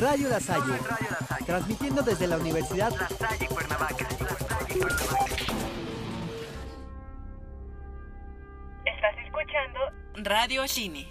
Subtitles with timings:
[0.00, 0.78] Radio La Salle,
[1.44, 4.08] transmitiendo desde la Universidad La Salle Cuernavaca.
[8.86, 9.80] Estás escuchando
[10.14, 11.06] Radio Cine.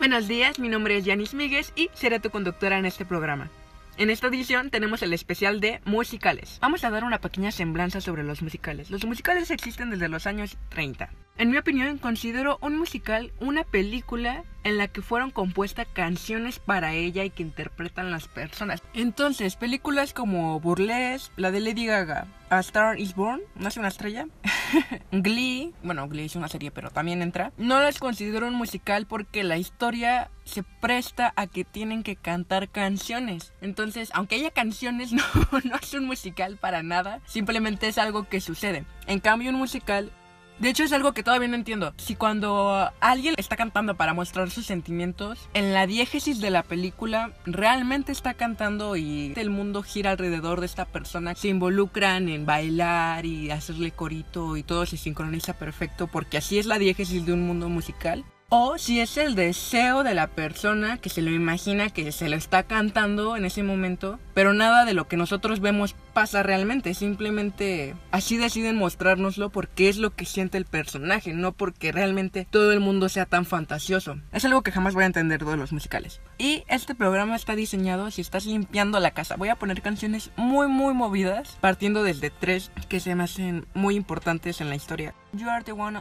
[0.00, 3.50] Buenos días, mi nombre es Yanis Míguez y seré tu conductora en este programa.
[3.98, 6.58] En esta edición tenemos el especial de musicales.
[6.60, 8.90] Vamos a dar una pequeña semblanza sobre los musicales.
[8.90, 11.08] Los musicales existen desde los años 30.
[11.36, 16.94] En mi opinión, considero un musical una película en la que fueron compuestas canciones para
[16.94, 18.82] ella y que interpretan las personas.
[18.94, 23.88] Entonces, películas como Burlesque, la de Lady Gaga, A Star is Born, ¿no es una
[23.88, 24.28] estrella?
[25.10, 27.52] Glee, bueno, Glee es una serie, pero también entra.
[27.58, 32.68] No las considero un musical porque la historia se presta a que tienen que cantar
[32.68, 33.52] canciones.
[33.60, 35.24] Entonces, aunque haya canciones, no,
[35.64, 37.20] no es un musical para nada.
[37.26, 38.84] Simplemente es algo que sucede.
[39.08, 40.12] En cambio, un musical
[40.58, 41.92] de hecho es algo que todavía no entiendo.
[41.96, 47.32] Si cuando alguien está cantando para mostrar sus sentimientos, en la diégesis de la película
[47.46, 53.26] realmente está cantando y el mundo gira alrededor de esta persona, se involucran en bailar
[53.26, 57.46] y hacerle corito y todo se sincroniza perfecto porque así es la diégesis de un
[57.46, 58.24] mundo musical.
[58.56, 62.36] O si es el deseo de la persona que se lo imagina que se lo
[62.36, 67.96] está cantando en ese momento, pero nada de lo que nosotros vemos pasa realmente, simplemente
[68.12, 72.78] así deciden mostrárnoslo porque es lo que siente el personaje, no porque realmente todo el
[72.78, 74.20] mundo sea tan fantasioso.
[74.30, 76.20] Es algo que jamás voy a entender de los musicales.
[76.38, 79.34] Y este programa está diseñado si estás limpiando la casa.
[79.34, 83.96] Voy a poner canciones muy muy movidas, partiendo desde tres que se me hacen muy
[83.96, 85.12] importantes en la historia.
[85.32, 86.00] You are the one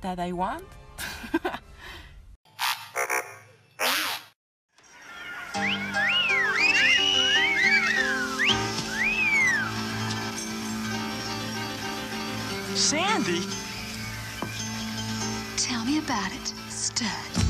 [0.00, 0.64] that I want.
[12.74, 13.42] Sandy?
[15.56, 17.43] Tell me about it, stud.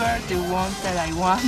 [0.00, 1.42] The one that I want.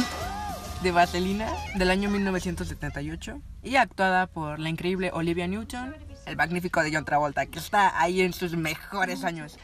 [0.83, 5.97] de Vaselina del año 1978 y actuada por la increíble Olivia Newton,
[6.27, 9.59] el magnífico de John Travolta, que está ahí en sus mejores años.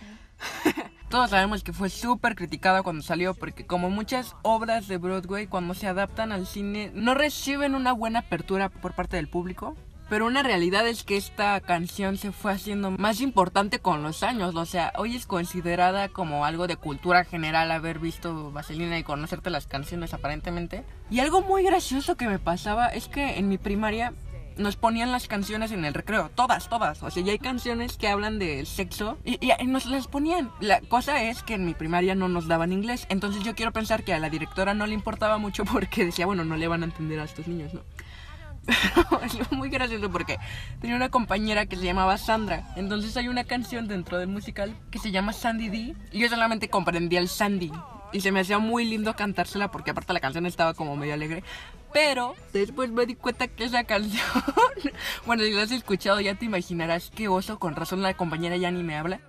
[1.11, 5.75] Todos sabemos que fue súper criticada cuando salió porque como muchas obras de Broadway cuando
[5.75, 9.77] se adaptan al cine no reciben una buena apertura por parte del público.
[10.09, 14.55] Pero una realidad es que esta canción se fue haciendo más importante con los años.
[14.55, 19.51] O sea, hoy es considerada como algo de cultura general haber visto Vaselina y conocerte
[19.51, 20.85] las canciones aparentemente.
[21.11, 24.15] Y algo muy gracioso que me pasaba es que en mi primaria
[24.57, 27.03] nos ponían las canciones en el recreo, todas, todas.
[27.03, 30.51] O sea, ya hay canciones que hablan de sexo y, y nos las ponían.
[30.61, 34.05] La cosa es que en mi primaria no nos daban inglés, entonces yo quiero pensar
[34.05, 36.87] que a la directora no le importaba mucho porque decía, bueno, no le van a
[36.87, 37.83] entender a estos niños, ¿no?
[39.23, 40.39] Es muy gracioso porque
[40.81, 42.65] tenía una compañera que se llamaba Sandra.
[42.77, 45.95] Entonces hay una canción dentro del musical que se llama Sandy D.
[46.13, 47.73] Y yo solamente comprendía el Sandy.
[48.13, 51.43] Y se me hacía muy lindo cantársela porque aparte la canción estaba como medio alegre.
[51.93, 54.23] Pero después me di cuenta que esa canción,
[55.27, 58.71] bueno, si la has escuchado ya te imaginarás qué oso, con razón la compañera ya
[58.71, 59.21] ni me habla.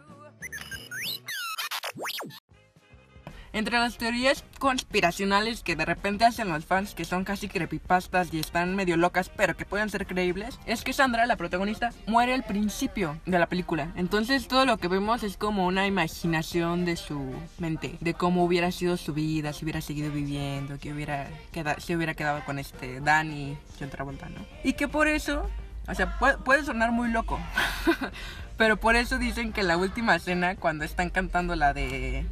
[3.54, 8.40] Entre las teorías conspiracionales que de repente hacen los fans, que son casi creepypastas y
[8.40, 12.44] están medio locas, pero que pueden ser creíbles, es que Sandra, la protagonista, muere al
[12.44, 13.92] principio de la película.
[13.96, 18.72] Entonces todo lo que vemos es como una imaginación de su mente, de cómo hubiera
[18.72, 23.00] sido su vida, si hubiera seguido viviendo, que hubiera queda- se hubiera quedado con este
[23.02, 24.46] Danny John Travolta, ¿no?
[24.64, 25.50] Y que por eso,
[25.88, 27.40] o sea, puede sonar muy loco.
[28.60, 32.26] Pero por eso dicen que la última escena, cuando están cantando la de...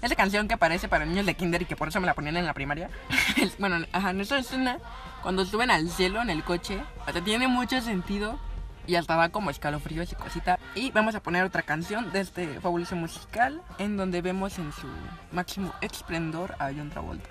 [0.00, 2.36] Esa canción que aparece para niños de kinder y que por eso me la ponían
[2.36, 2.88] en la primaria.
[3.58, 4.78] Bueno, ajá, en esa escena,
[5.24, 6.80] cuando suben al cielo en el coche,
[7.12, 8.38] sea, tiene mucho sentido
[8.86, 10.60] y hasta da como escalofríos y cosita.
[10.76, 14.86] Y vamos a poner otra canción de este fabuloso musical en donde vemos en su
[15.32, 17.28] máximo esplendor a John Travolta.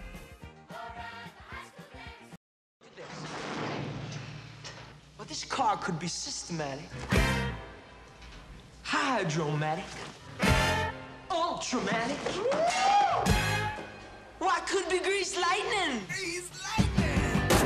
[5.28, 6.86] Well, this car could be systematic,
[8.82, 9.84] hydromatic,
[11.30, 12.18] ultramatic.
[14.40, 16.02] Well, I could be grease lightning.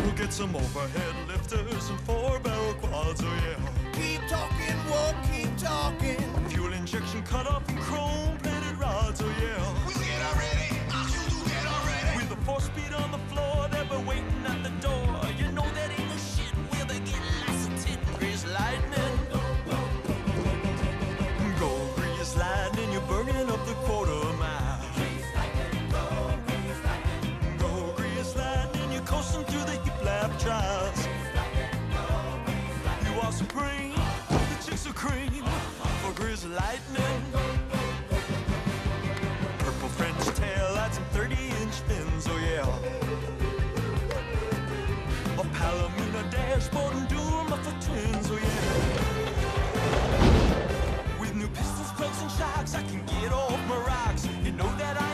[0.03, 3.59] We'll get some overhead lifters and four barrel quads, oh yeah.
[3.93, 6.49] Keep talking, won't keep talking.
[6.49, 9.61] Fuel injection cut off and chrome plated rods, oh yeah.
[9.85, 10.81] We'll get already.
[11.29, 12.17] You'll get already.
[12.17, 15.10] With the four speed on the floor, they'll be waiting at the door.
[35.11, 35.45] The chicks cream
[36.01, 37.23] for grease lightning.
[39.59, 42.67] Purple French tail lights and 30 inch fins, oh yeah.
[45.39, 48.71] A Palomino dashboard and dual muffler twins, oh yeah.
[51.19, 54.27] With new pistols, plugs, and shocks, I can get off my rocks.
[54.43, 55.10] You know that I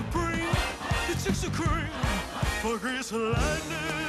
[0.00, 0.56] supreme.
[1.08, 1.88] The chicks are cream
[2.60, 4.00] for lightning.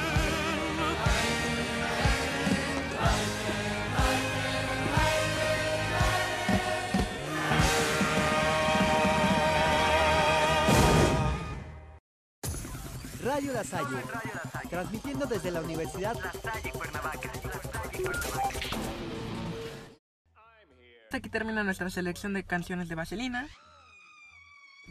[13.24, 14.02] Radio La Salle.
[14.68, 16.16] Transmitiendo desde la Universidad
[21.12, 23.48] Aquí termina nuestra selección de canciones de Vaselina.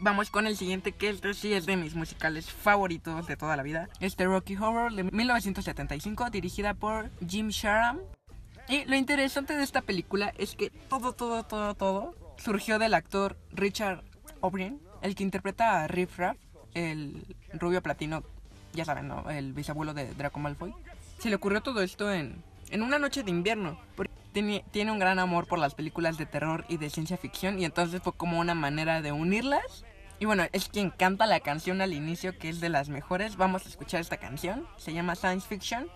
[0.02, 3.62] Vamos con el siguiente, que este sí es de mis musicales favoritos de toda la
[3.62, 3.88] vida.
[4.00, 8.00] Este Rocky Horror de 1975, dirigida por Jim Sharam.
[8.68, 13.38] Y lo interesante de esta película es que todo, todo, todo, todo surgió del actor
[13.52, 14.02] Richard
[14.40, 16.36] O'Brien, el que interpreta a Riff Raff,
[16.74, 18.24] el rubio platino,
[18.72, 19.30] ya saben, ¿no?
[19.30, 20.74] El bisabuelo de Draco Malfoy.
[21.18, 23.78] Se le ocurrió todo esto en, en una noche de invierno.
[23.94, 27.60] Porque tiene, tiene un gran amor por las películas de terror y de ciencia ficción.
[27.60, 29.84] Y entonces fue como una manera de unirlas.
[30.18, 33.36] Y bueno, es quien canta la canción al inicio, que es de las mejores.
[33.36, 34.66] Vamos a escuchar esta canción.
[34.76, 35.88] Se llama Science Fiction.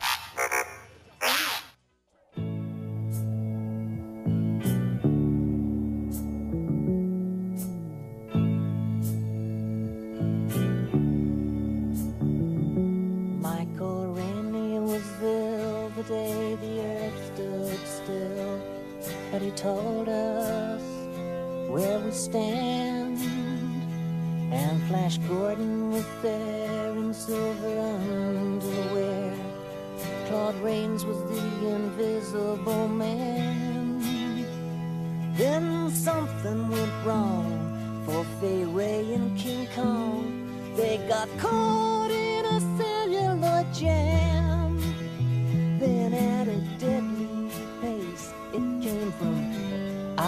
[19.32, 20.80] But he told us
[21.68, 23.35] where we stand.
[24.56, 29.34] And Flash Gordon was there in silver underwear.
[30.26, 33.86] Claude Rains was the invisible man.
[35.34, 40.74] Then something went wrong for Fay Ray and King Kong.
[40.74, 44.35] They got caught in a cellular jam.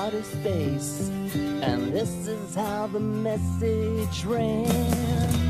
[0.08, 1.10] Outer space.
[1.60, 5.47] And this is how the message ran.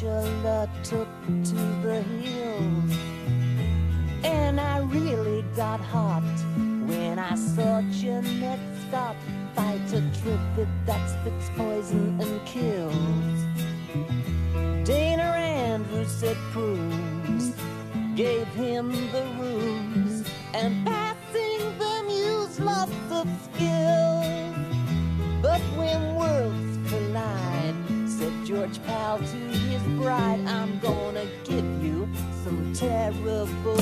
[0.00, 2.96] Tarantula took to the hills.
[4.24, 6.22] And I really got hot
[6.86, 9.14] when I saw Jeanette Scott
[9.54, 13.44] fight a trivet that spits poison and kills.
[14.88, 17.54] Dana Andrews said prunes
[18.16, 24.24] gave him the ruse and passing them used lots of skill.
[25.42, 27.74] But when worlds collide,
[28.06, 29.69] said George Powell to
[30.00, 32.08] bride, I'm gonna give you
[32.42, 33.76] some terrible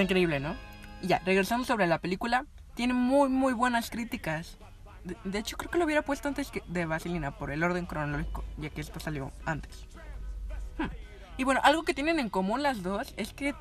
[0.00, 0.56] Está increíble, ¿no?
[1.02, 4.56] Ya, regresando sobre la película, tiene muy, muy buenas críticas.
[5.04, 7.84] De, de hecho, creo que lo hubiera puesto antes que de Vaselina, por el orden
[7.84, 9.86] cronológico, ya que esto salió antes.
[10.78, 10.86] Hmm.
[11.36, 13.54] Y bueno, algo que tienen en común las dos es que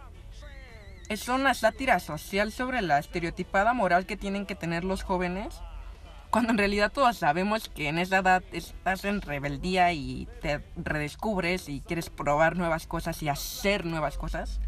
[1.10, 5.60] es una sátira social sobre la estereotipada moral que tienen que tener los jóvenes.
[6.29, 11.67] Cuando en realidad todos sabemos que en esa edad estás en rebeldía y te redescubres
[11.67, 14.62] y quieres probar nuevas cosas y hacer nuevas cosas.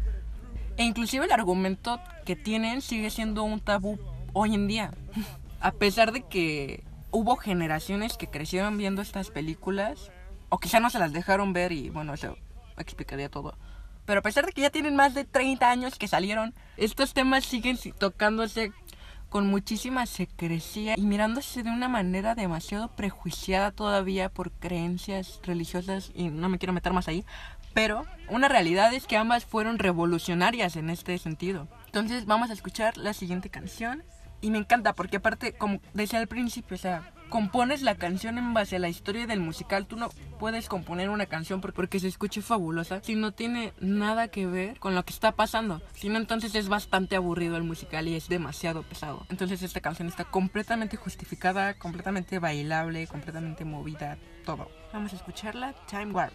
[0.76, 3.98] E inclusive el argumento que tienen sigue siendo un tabú
[4.32, 4.92] hoy en día.
[5.60, 10.10] A pesar de que hubo generaciones que crecieron viendo estas películas,
[10.48, 12.36] o quizá no se las dejaron ver y bueno, eso
[12.78, 13.54] explicaría todo.
[14.04, 17.44] Pero a pesar de que ya tienen más de 30 años que salieron, estos temas
[17.44, 18.72] siguen si- tocándose
[19.28, 26.24] con muchísima secrecía y mirándose de una manera demasiado prejuiciada todavía por creencias religiosas y
[26.28, 27.24] no me quiero meter más ahí,
[27.74, 31.68] pero una realidad es que ambas fueron revolucionarias en este sentido.
[31.86, 34.02] Entonces vamos a escuchar la siguiente canción
[34.40, 38.52] y me encanta porque aparte como decía al principio, o sea, compones la canción en
[38.52, 42.08] base a la historia del musical, tú no puedes componer una canción por- porque se
[42.08, 45.80] escuche fabulosa si no tiene nada que ver con lo que está pasando.
[45.94, 49.24] Si no, entonces es bastante aburrido el musical y es demasiado pesado.
[49.30, 54.68] Entonces esta canción está completamente justificada, completamente bailable, completamente movida, todo.
[54.92, 56.34] Vamos a escucharla, Time Warp.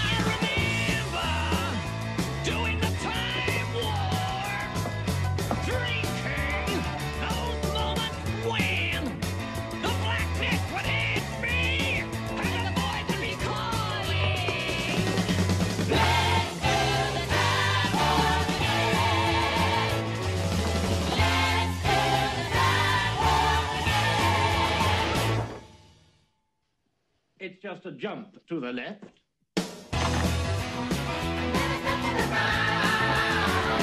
[27.61, 29.03] just a jump to the left.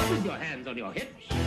[0.09, 1.38] With your hands on your hips.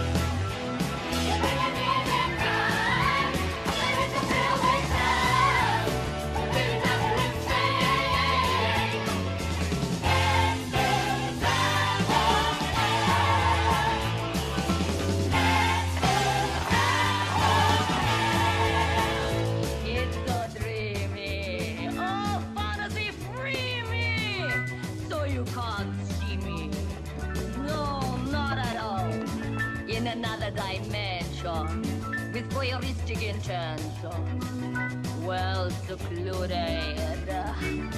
[33.42, 35.02] Intention.
[35.24, 36.52] Well secluded.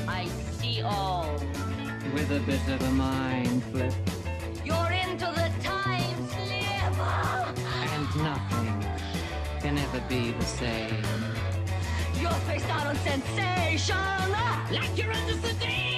[0.08, 0.26] I
[0.58, 1.34] see all.
[2.14, 3.92] With a bit of a mind flip.
[4.64, 6.96] You're into the time slip.
[7.92, 8.86] And nothing
[9.60, 11.04] can ever be the same.
[12.20, 13.96] You're faced out on sensation.
[14.70, 15.93] Like you're under sedation.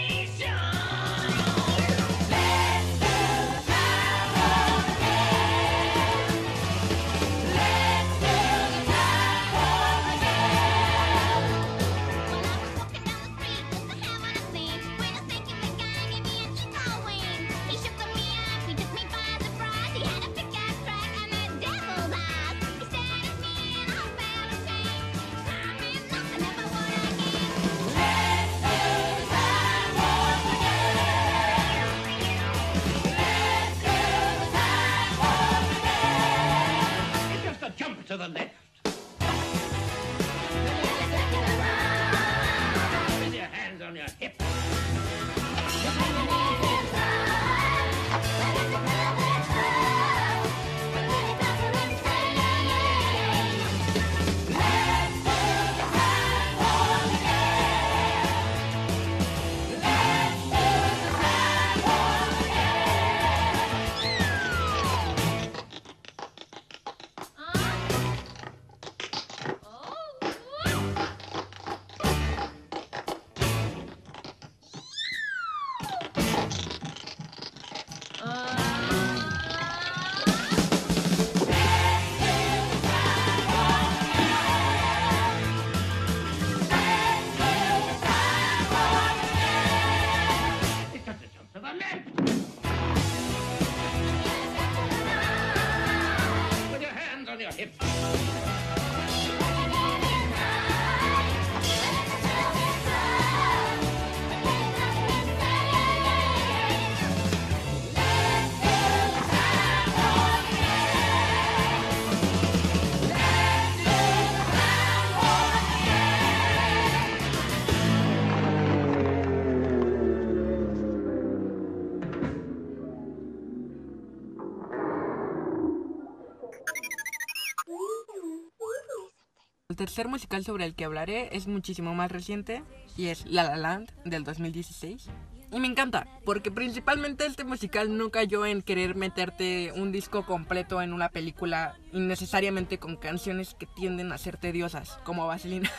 [129.76, 132.62] El tercer musical sobre el que hablaré es muchísimo más reciente
[132.96, 135.10] y es La La Land del 2016.
[135.52, 140.80] Y me encanta, porque principalmente este musical no cayó en querer meterte un disco completo
[140.80, 145.70] en una película innecesariamente con canciones que tienden a ser tediosas, como Vaselina.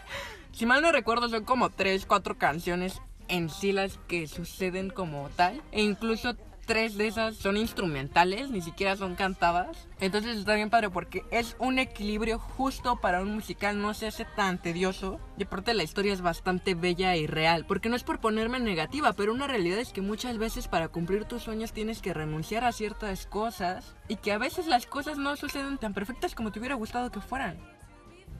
[0.52, 5.30] si mal no recuerdo, son como 3, 4 canciones en sí las que suceden como
[5.30, 5.62] tal.
[5.72, 9.88] E incluso tres de esas son instrumentales, ni siquiera son cantadas.
[10.00, 14.26] Entonces está bien padre porque es un equilibrio justo para un musical, no se hace
[14.36, 15.18] tan tedioso.
[15.38, 19.12] Y aparte la historia es bastante bella y real, porque no es por ponerme negativa,
[19.12, 22.72] pero una realidad es que muchas veces para cumplir tus sueños tienes que renunciar a
[22.72, 26.74] ciertas cosas y que a veces las cosas no suceden tan perfectas como te hubiera
[26.74, 27.75] gustado que fueran.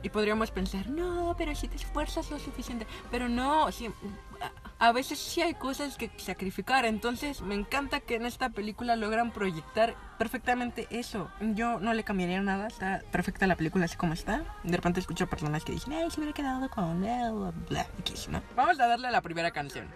[0.02, 2.86] Y podríamos pensar, no, pero si te esfuerzas lo suficiente.
[3.10, 3.90] Pero no, sí,
[4.78, 6.84] a, veces sí hay cosas que sacrificar.
[6.84, 11.30] Entonces me encanta que en esta película logran proyectar perfectamente eso.
[11.40, 14.44] Yo no le cambiaría nada, está perfecta la película así como está.
[14.64, 17.86] De repente escucho personas que dicen, ay, se hubiera quedado con él, bla, bla,
[18.28, 18.42] ¿no?
[18.54, 19.88] Vamos a darle a la primera canción.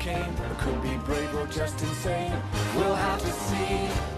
[0.00, 2.32] Could be brave or just insane.
[2.76, 4.17] We'll have to see.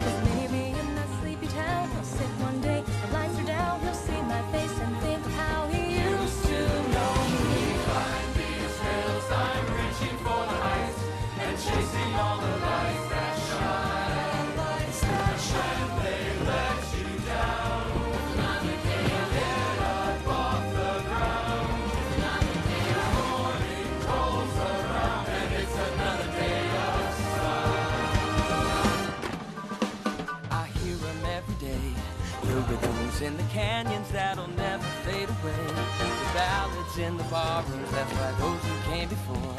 [33.23, 35.67] In the canyons that'll never fade away.
[35.67, 39.55] The ballads in the barrooms left by those who came before.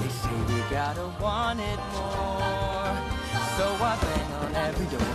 [0.00, 2.90] They say we gotta want it more.
[3.56, 5.14] So I bang on every door.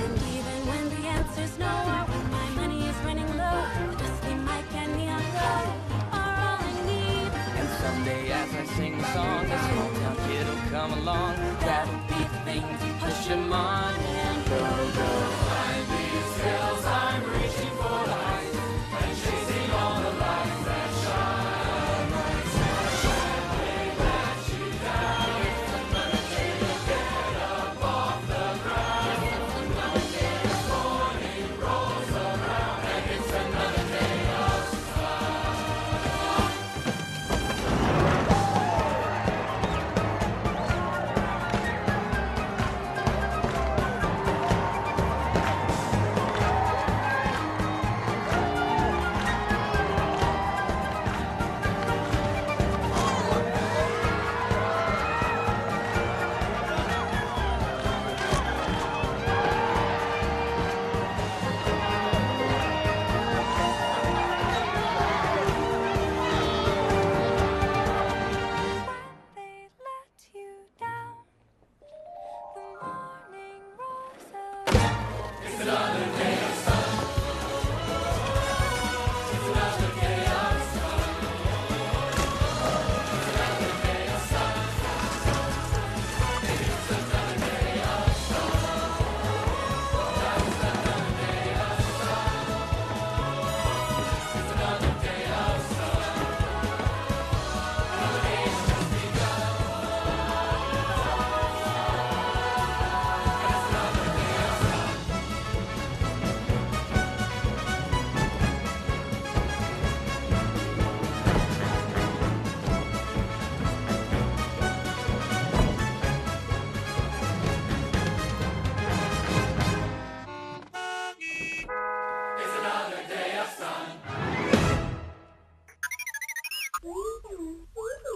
[0.00, 4.34] And even when the answer's no, or when my money is running low, the dusty
[4.34, 5.60] mic and neon glow
[6.16, 7.30] are all I need.
[7.60, 11.36] And someday as I sing the song, this hometown kid will come along.
[11.60, 15.35] That'll be the thing to push him on and go, go.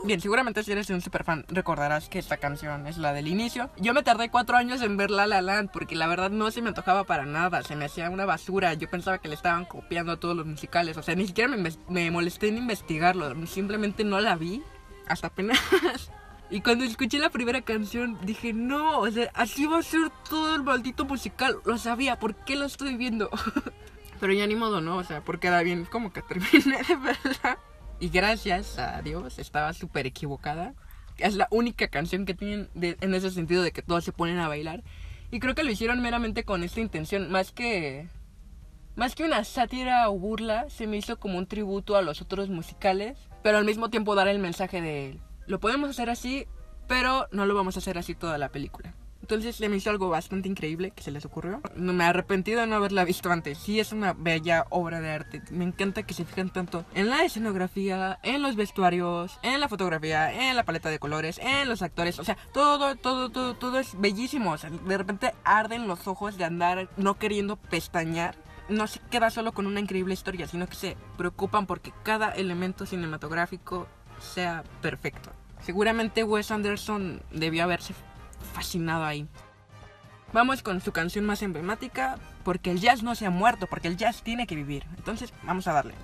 [0.03, 3.71] Bien, seguramente si eres un super fan recordarás que esta canción es la del inicio.
[3.77, 6.63] Yo me tardé cuatro años en ver La La Land porque la verdad no se
[6.63, 8.73] me antojaba para nada, se me hacía una basura.
[8.75, 11.55] Yo pensaba que le estaban copiando a todos los musicales, o sea, ni siquiera
[11.89, 14.63] me, molesté en investigarlo, simplemente no la vi
[15.07, 15.59] hasta apenas.
[16.53, 20.57] Y cuando escuché la primera canción dije, no, o sea, así va a ser todo
[20.57, 21.61] el maldito musical.
[21.65, 23.31] Lo sabía, ¿por qué lo estoy viendo?
[24.21, 24.97] Pero ya ni modo, ¿no?
[24.97, 27.59] O sea, porque era bien como que terminé de verla.
[28.01, 30.75] Y gracias a Dios, estaba súper equivocada.
[31.19, 34.39] Es la única canción que tienen de- en ese sentido de que todos se ponen
[34.39, 34.83] a bailar.
[35.31, 38.09] Y creo que lo hicieron meramente con esta intención, más que...
[38.97, 42.49] Más que una sátira o burla, se me hizo como un tributo a los otros
[42.49, 46.47] musicales, pero al mismo tiempo dar el mensaje de lo podemos hacer así,
[46.89, 48.95] pero no lo vamos a hacer así toda la película.
[49.31, 51.61] Entonces se me hizo algo bastante increíble que se les ocurrió.
[51.77, 53.59] No me arrepentí de no haberla visto antes.
[53.59, 55.41] Sí es una bella obra de arte.
[55.53, 60.51] Me encanta que se fijen tanto en la escenografía, en los vestuarios, en la fotografía,
[60.51, 62.19] en la paleta de colores, en los actores.
[62.19, 64.51] O sea, todo, todo, todo, todo es bellísimo.
[64.51, 68.35] O sea, de repente arden los ojos de andar no queriendo pestañear
[68.69, 72.85] no se queda solo con una increíble historia, sino que se preocupan porque cada elemento
[72.85, 73.87] cinematográfico
[74.19, 75.31] sea perfecto.
[75.61, 77.95] Seguramente Wes Anderson debió haberse
[78.41, 79.29] fascinado ahí.
[80.33, 83.97] Vamos con su canción más emblemática, porque el jazz no se ha muerto, porque el
[83.97, 84.87] jazz tiene que vivir.
[84.97, 85.95] Entonces, vamos a darle.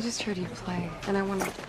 [0.00, 1.59] I just heard you play, and I want to.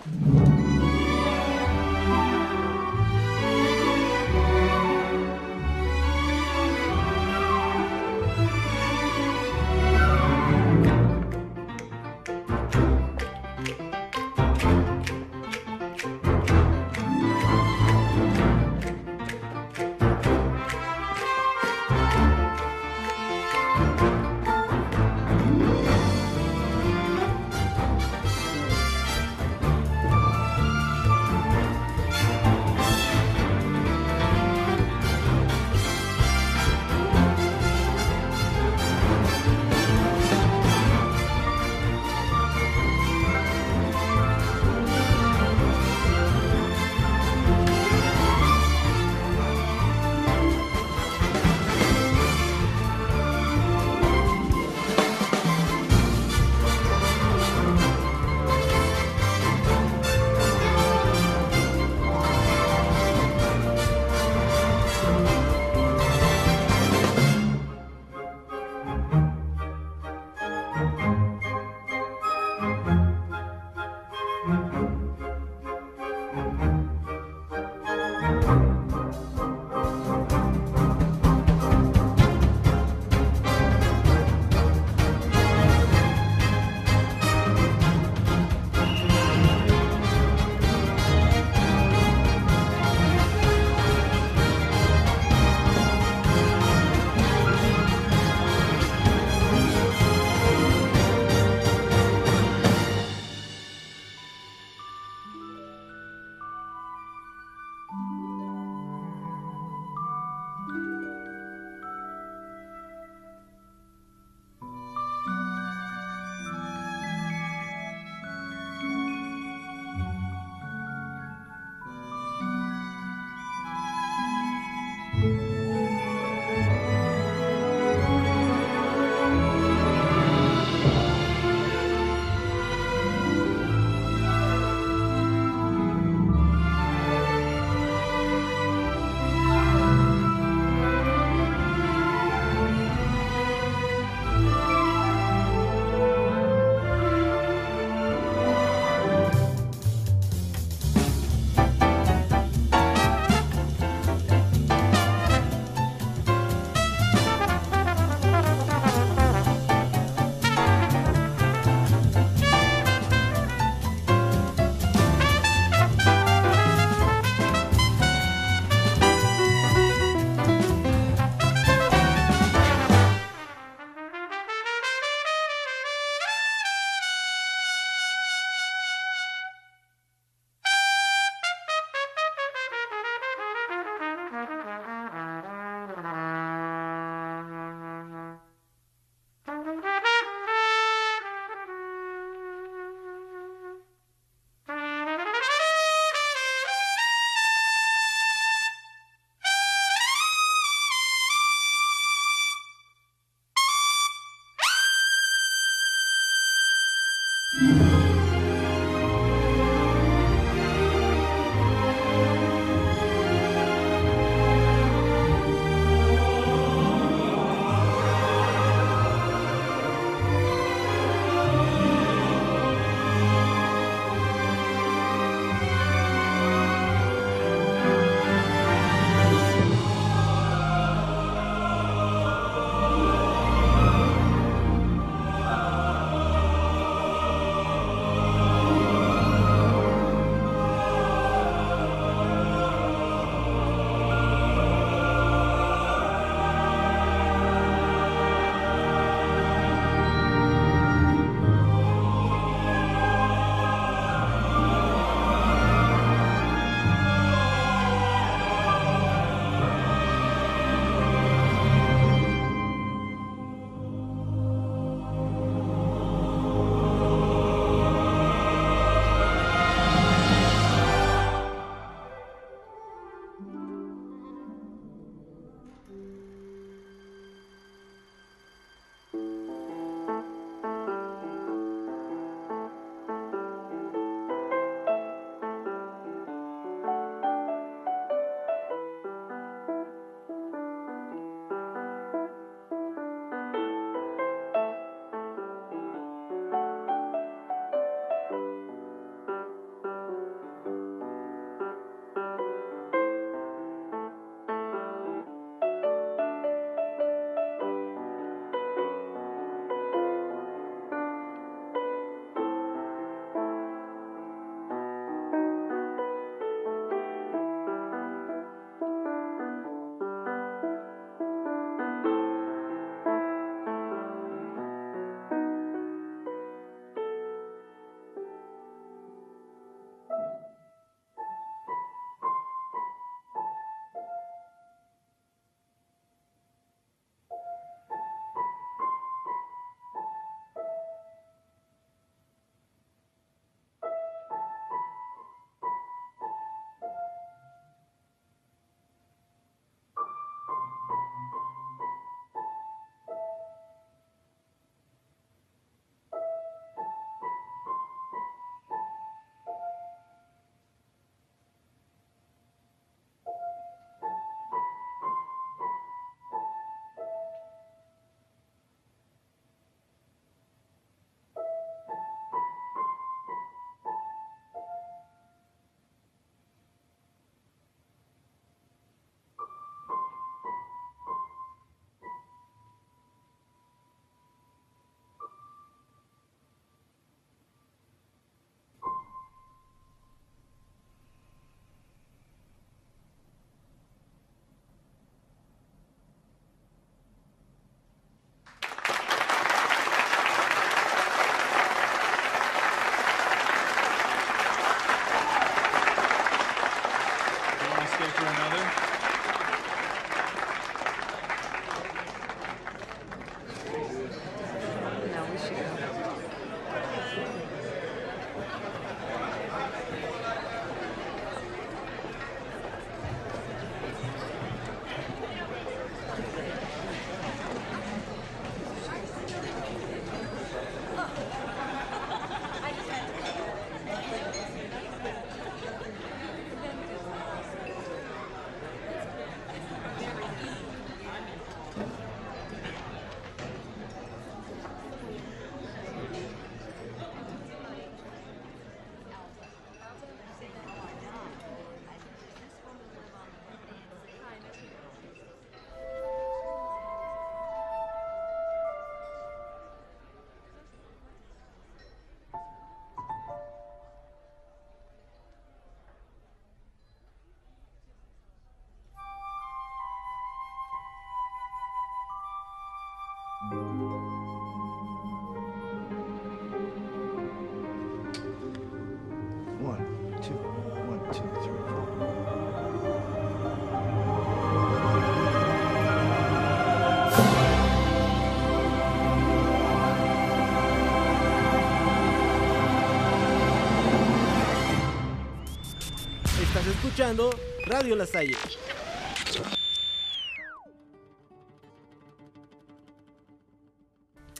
[496.92, 497.30] escuchando
[497.64, 498.36] Radio La Salle.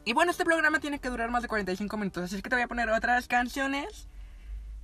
[0.05, 2.65] Y bueno, este programa tiene que durar más de 45 minutos, así que te voy
[2.65, 4.07] a poner otras canciones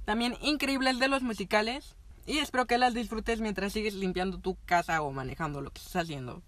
[0.07, 1.95] también increíbles de los musicales.
[2.25, 6.05] Y espero que las disfrutes mientras sigues limpiando tu casa o manejando lo que estás
[6.05, 6.43] haciendo.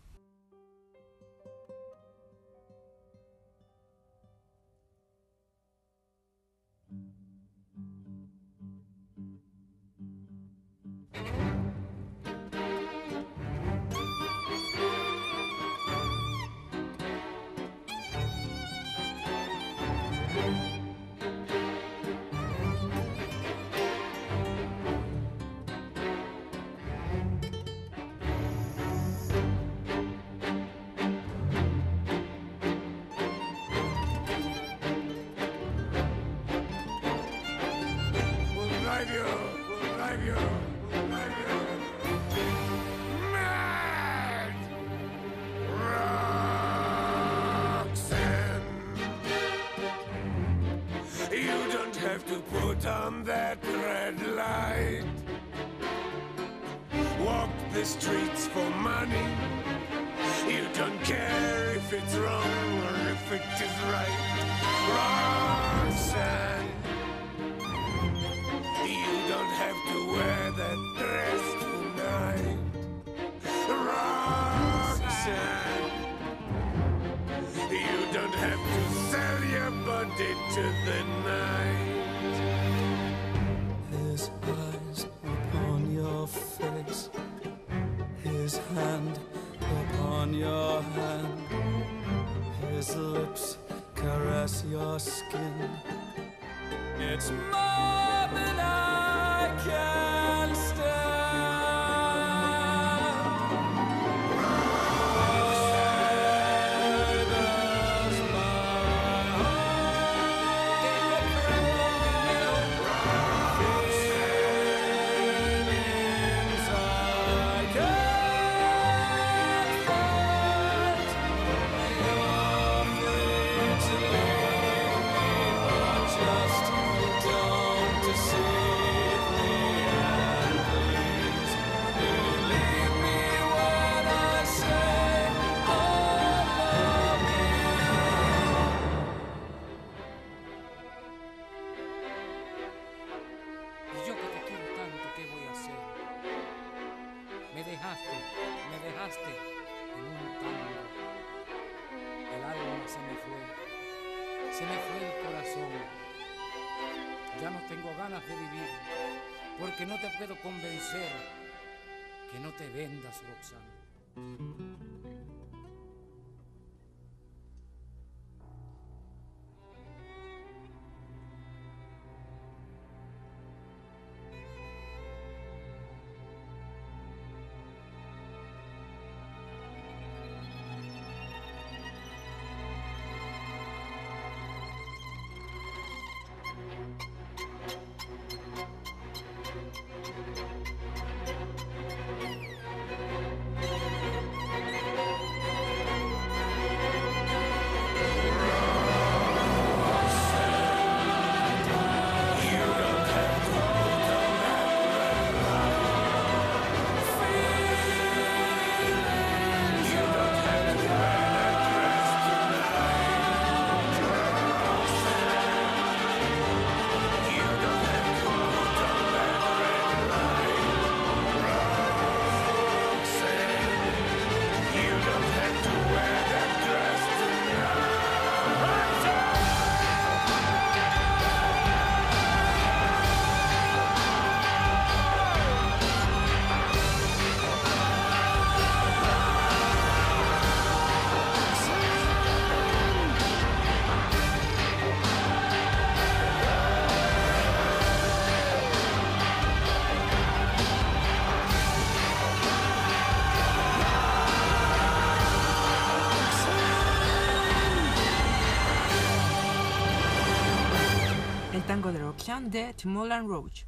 [262.21, 263.65] Clan de Moulin Rouge.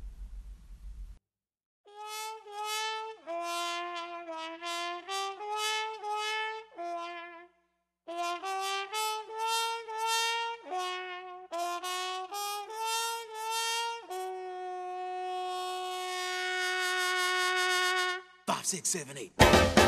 [18.46, 19.81] Five, six, seven, eight.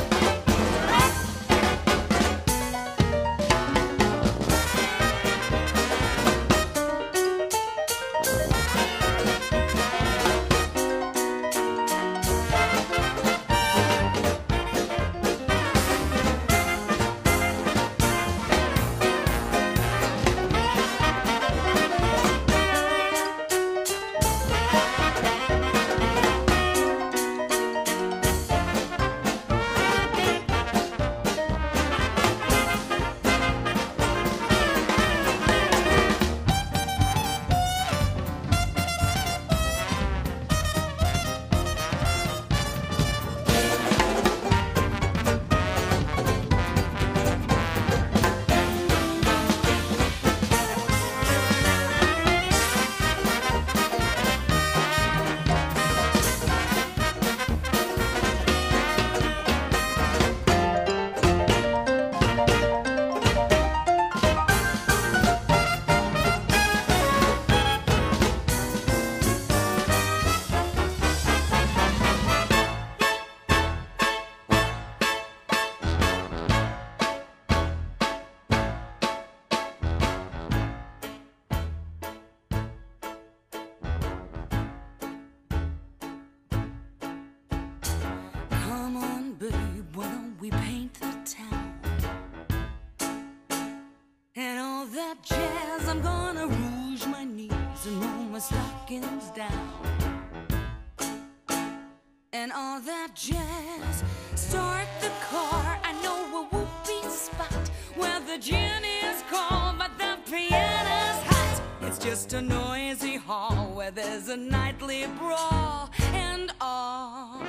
[103.15, 104.05] jazz.
[104.35, 110.19] Start the car, I know a whooping spot where the gin is cold, but the
[110.29, 111.63] piano's hot.
[111.83, 117.43] It's just a noisy hall where there's a nightly brawl and all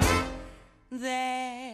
[0.91, 1.64] there.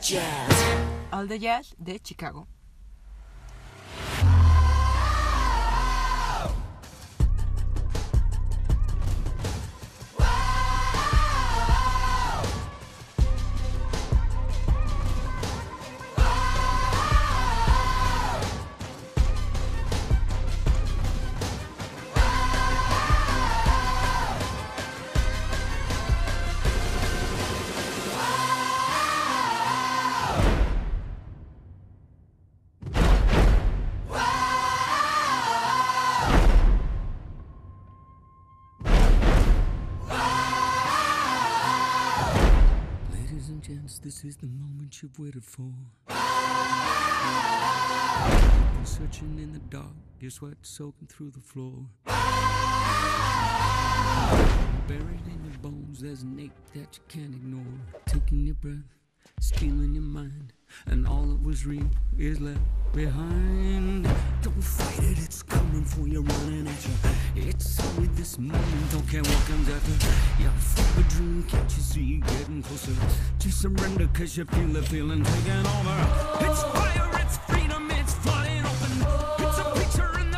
[0.00, 0.64] jazz.
[1.12, 2.46] All the Jazz de Chicago.
[44.30, 45.72] is the moment you've waited for.
[46.08, 46.16] You're
[48.84, 51.86] searching in the dark, your sweat soaking through the floor.
[54.86, 57.80] Buried in your bones, there's an ache that you can't ignore.
[58.06, 58.94] Taking your breath,
[59.40, 60.52] stealing your mind
[60.86, 62.60] and all that was real is left
[62.94, 64.04] behind.
[64.42, 67.48] Don't fight it, it's coming for you, running at you.
[67.48, 69.92] It's only this moment, don't care what comes after.
[70.60, 72.92] Full of dream, can't you see you getting closer?
[73.38, 75.98] Just surrender, cause you feel the feeling taking over.
[76.40, 79.06] It's fire, it's freedom, it's flying open.
[79.46, 80.29] It's a picture in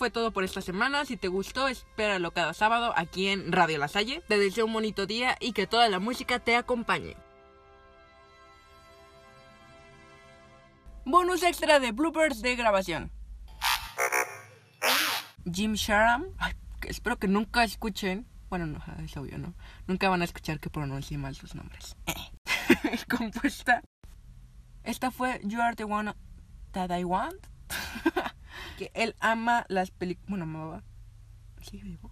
[0.00, 1.04] fue todo por esta semana.
[1.04, 4.22] Si te gustó, espéralo cada sábado aquí en Radio La Salle.
[4.26, 7.18] Te deseo un bonito día y que toda la música te acompañe.
[11.04, 13.12] Bonus extra de bloopers de grabación.
[15.44, 16.28] Jim Sharam.
[16.38, 16.54] Ay,
[16.88, 18.26] espero que nunca escuchen.
[18.48, 19.52] Bueno, no, es obvio, ¿no?
[19.86, 21.94] Nunca van a escuchar que pronuncie mal sus nombres.
[23.06, 23.82] Compuesta.
[24.82, 26.14] Esta fue You Are the One
[26.72, 27.49] That I Want.
[28.78, 30.28] que él ama las películas.
[30.28, 30.82] Bueno, amaba.
[31.62, 32.10] ¿Sigue vivo?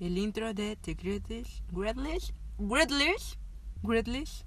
[0.00, 1.62] El intro de The Greatest.
[1.70, 2.34] Greatest.
[2.58, 3.38] Greatest.
[3.82, 4.46] Greatest.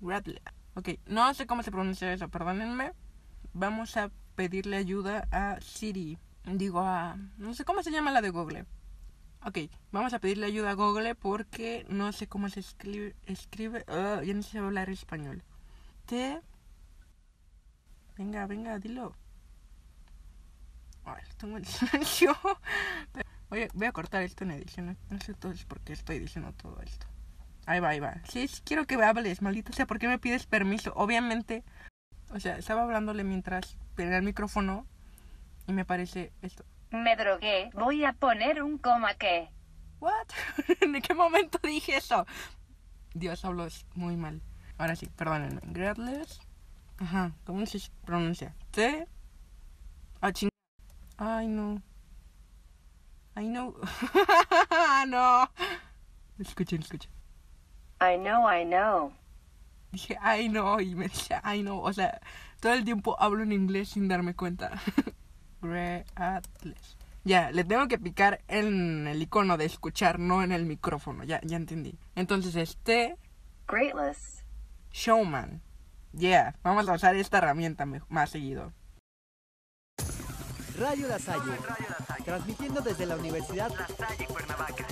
[0.00, 0.38] Greatest.
[0.74, 2.92] Ok, no sé cómo se pronuncia eso, perdónenme.
[3.52, 6.18] Vamos a pedirle ayuda a Siri.
[6.44, 7.16] Digo a...
[7.38, 8.66] No sé cómo se llama la de Google.
[9.44, 9.58] Ok,
[9.90, 13.16] vamos a pedirle ayuda a Google porque no sé cómo se escribe...
[13.26, 15.42] escribe ah, ya no sé hablar español.
[16.06, 16.40] T...
[18.20, 19.16] Venga, venga, dilo.
[21.06, 22.36] Ay, lo tengo en silencio.
[23.48, 24.98] Oye, voy a cortar esto en edición.
[25.08, 27.06] No, sé todo es por qué estoy diciendo todo esto.
[27.64, 28.20] Ahí va, ahí va.
[28.28, 29.86] Sí, sí quiero que me hables, maldita sea.
[29.86, 30.92] ¿Por qué me pides permiso?
[30.96, 31.64] Obviamente,
[32.30, 34.86] o sea, estaba hablándole mientras tenía el micrófono
[35.66, 36.66] y me parece esto.
[36.90, 37.70] Me drogué.
[37.72, 39.48] Voy a poner un coma que.
[39.98, 40.28] ¿What?
[40.82, 42.26] ¿En qué momento dije eso?
[43.14, 44.42] Dios, hablo muy mal.
[44.76, 45.62] Ahora sí, perdónenme.
[45.64, 46.49] Gradless.
[47.00, 48.54] Ajá, ¿cómo se pronuncia?
[48.72, 49.08] T.
[50.20, 50.50] Ah, ching.
[51.16, 51.80] Ay, no.
[53.34, 53.74] Ay, no.
[55.08, 55.50] no.
[56.38, 57.10] Escuchen, escuchen.
[58.02, 59.14] I know, I know.
[59.92, 60.78] Dije, ay, no.
[60.78, 61.80] Y me dice, ay, no.
[61.80, 62.20] O sea,
[62.60, 64.78] todo el tiempo hablo en inglés sin darme cuenta.
[65.62, 66.98] Gradless.
[67.24, 71.24] Ya, le tengo que picar en el icono de escuchar, no en el micrófono.
[71.24, 71.98] Ya, ya entendí.
[72.14, 73.16] Entonces, este.
[73.66, 74.44] Greatless.
[74.92, 75.62] Showman.
[76.12, 78.72] Yeah, vamos a usar esta herramienta me- más seguido.
[80.78, 81.52] Radio La Salle,
[82.24, 84.86] transmitiendo desde la Universidad La Salle Cuernavaca.